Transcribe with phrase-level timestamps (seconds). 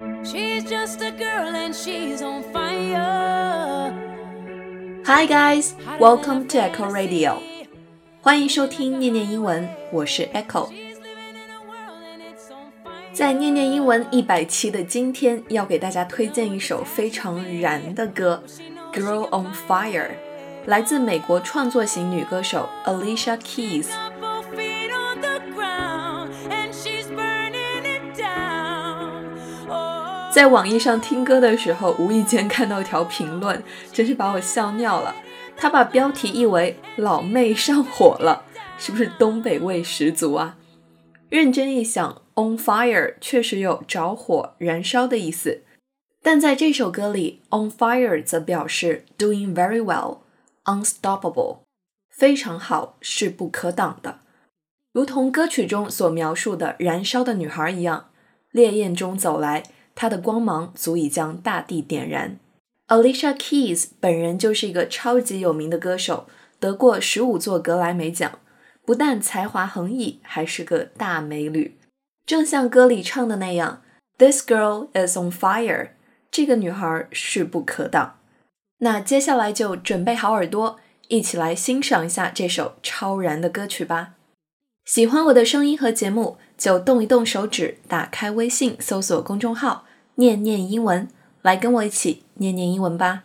[0.00, 3.92] She's just a girl and she's on fire.
[5.04, 7.38] Hi guys, welcome to Echo Radio.
[8.22, 10.68] 欢迎收听念念英文，我是 Echo。
[13.12, 18.40] 在念念英文一百期的今天，要给大家推荐一首非常燃的歌，
[18.96, 19.90] 《Girl on Fire》，
[20.66, 23.88] 来自美国创作型女歌手 Alicia Keys。
[30.38, 33.60] 在网易上听歌的时候，无意间看到一条评论，
[33.92, 35.16] 真是把我笑尿了。
[35.56, 38.44] 他把标题译为“老妹上火了”，
[38.78, 40.56] 是不是东北味十足啊？
[41.28, 45.64] 认真一想，on fire 确实有着火、燃烧的意思，
[46.22, 50.18] 但在这首歌里，on fire 则表示 doing very well,
[50.66, 51.62] unstoppable，
[52.10, 54.20] 非常好，势不可挡的，
[54.92, 58.10] 如同歌曲中所描述的燃烧的女孩一样，
[58.52, 59.64] 烈焰中走来。
[60.00, 62.38] 她的光芒足以将大地点燃。
[62.86, 66.28] Alicia Keys 本人就是一个超级有名的歌手，
[66.60, 68.38] 得过十五座格莱美奖，
[68.86, 71.76] 不但才华横溢，还是个大美女。
[72.24, 73.82] 正像歌里唱的那样
[74.18, 75.88] ，This girl is on fire，
[76.30, 78.20] 这个女孩势不可挡。
[78.78, 84.14] 那接下来就准备好耳朵，一起来欣赏一下这首超燃的歌曲吧。
[84.84, 89.84] 喜欢我的声音和节目，就动一动手指，打开微信，搜索公众号
[90.18, 91.06] “念念英文”，
[91.42, 93.22] 来跟我一起念念英文吧。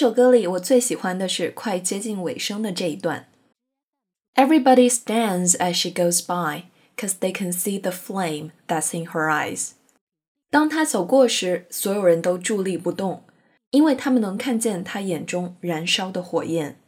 [0.00, 3.28] 首歌里，我最喜欢的是快接近尾声的这一段。
[4.34, 6.64] Everybody stands as she goes by,
[6.96, 9.70] cause they can see the flame that's in her eyes.
[10.50, 13.24] 当她走过时，所有人都伫立不动，
[13.70, 16.78] 因为他们能看见她眼中燃烧的火焰。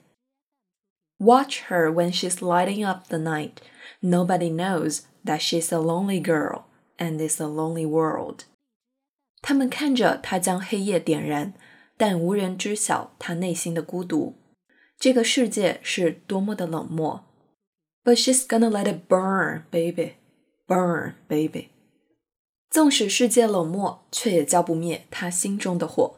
[1.18, 3.54] Watch her when she's lighting up the night.
[4.00, 6.64] Nobody knows that she's a lonely girl
[6.98, 8.44] and it's a lonely world.
[9.40, 11.54] 他们看着她将黑夜点燃，
[12.05, 14.35] 但无人知晓他内心的孤独。
[14.99, 17.23] 这个世界是多么的冷漠。
[18.03, 20.15] But she's gonna let it burn, baby,
[20.67, 21.69] burn, baby.
[22.69, 26.17] 纵使世界冷漠，却也浇不灭他心中的火。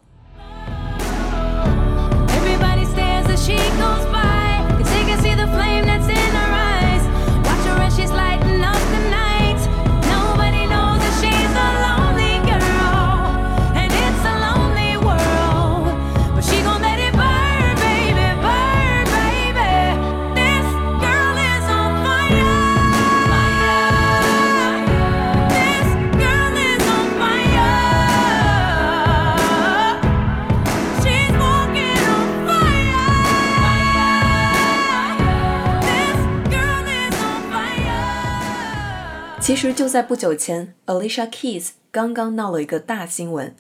[39.46, 43.56] 其实就在不久前，Alicia Keys 刚刚闹了一个大新闻，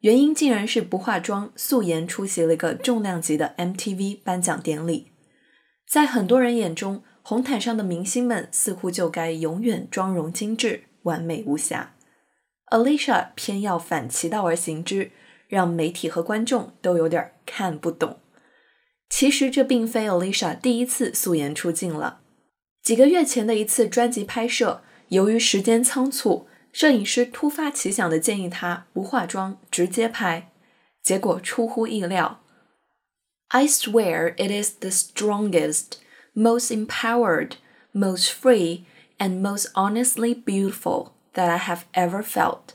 [0.00, 5.12] 原因竟然是不化妆、素颜出席了一个重量级的 MTV 颁奖典礼。
[5.90, 11.94] 在很多人眼中，红毯上的明星们似乎就该永远妆容精致、完美无瑕。
[12.70, 15.10] Alicia 偏要反其道而行之，
[15.48, 18.18] 让媒体和观众都有点看不懂。
[19.08, 22.20] 其实这并非 Alicia 第一次素颜出镜了。
[22.82, 30.50] 几个月前的一次专辑拍摄，由于时间仓促，摄影师突发奇想的建议她不化妆直接拍，
[31.02, 32.40] 结果出乎意料。
[33.48, 35.98] I swear it is the strongest,
[36.32, 37.54] most empowered,
[37.92, 38.84] most free,
[39.18, 42.74] and most honestly beautiful that I have ever felt.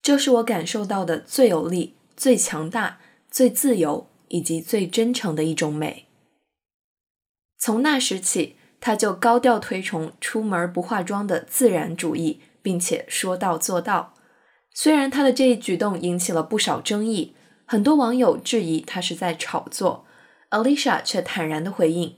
[0.00, 2.98] 这是我感受到的最有力、最强大、
[3.30, 6.06] 最自由以及最真诚的一种美。
[7.58, 14.14] 从那时起，他就高调推崇出门不化妆的自然主义，并且说到做到。
[14.72, 17.34] 虽然他的这一举动引起了不少争议，
[17.64, 20.04] 很多网友质疑他是在炒作
[20.50, 22.16] ，Alicia 却坦然的回应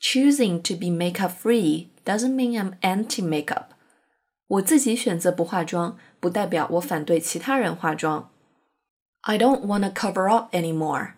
[0.00, 3.68] ：“Choosing to be makeup free doesn't mean I'm anti makeup。
[4.46, 8.30] 我自己选择不化妆，不代表我反对其他人化妆。
[9.22, 11.14] I don't wanna cover up anymore.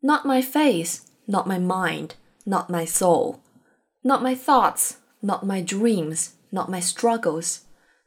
[0.00, 2.10] Not my face, not my mind,
[2.44, 3.36] not my soul.”
[4.02, 7.60] Not my thoughts, not my dreams, not my struggles,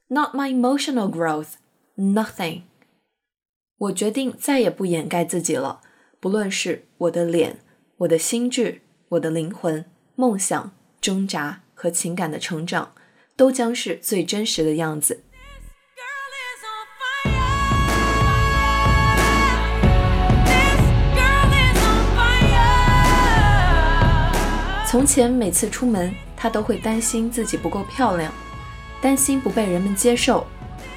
[0.08, 1.54] not my emotional growth,
[1.96, 2.64] nothing.
[3.78, 5.82] 我决定再也不掩盖自己了，
[6.20, 7.60] 不论是我的脸、
[7.98, 9.86] 我的心智、我的灵魂、
[10.16, 12.94] 梦想、挣扎和情感的成长，
[13.36, 15.24] 都将是最真实的样子。
[24.94, 28.32] 从前每次出门，她都会担心自己不够漂亮，
[29.02, 30.46] 担心不被人们接受，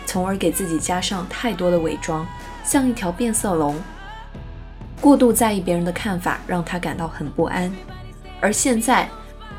[0.05, 2.27] 从而给自己加上太多的伪装，
[2.63, 3.75] 像一条变色龙。
[5.01, 7.75] 过度在意别人的看法，让她感到很不安。
[8.39, 9.09] 而现在，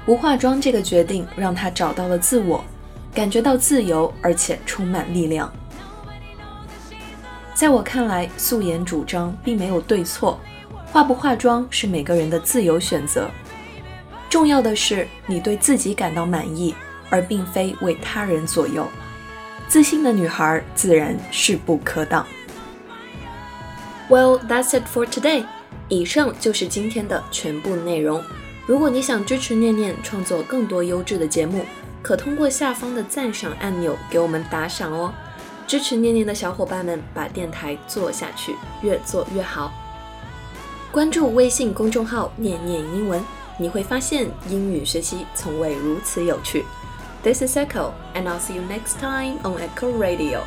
[0.06, 2.63] 不化妆这个决定让她找到了自我，
[3.16, 5.51] 感觉到自由，而且充满力量。
[7.56, 10.40] 在我看来，素颜主张并没有对错，
[10.92, 13.28] 化不化妆是每个人的自由选择。
[14.30, 16.76] 重要的是你对自己感到满意，
[17.10, 18.88] 而并非为他人左右。
[19.68, 22.26] 自信的女孩自然势不可挡。
[24.10, 25.46] Well, that's it for today.
[25.90, 28.22] 以上就是今天的全部内容。
[28.66, 31.66] 如果你想支持念念创作更多优质的节目，
[32.02, 35.14] 可通过下方的赞赏按钮给我们打赏哦。
[35.66, 39.74] 支持念念的小伙伴们，把电台做下去，越做越好。
[40.92, 43.22] 关注微信公众号“念念英文”。
[43.57, 46.63] 你会发现英语学习从未如此有趣。
[47.24, 50.44] This is Echo, and I'll see you next time on Echo Radio.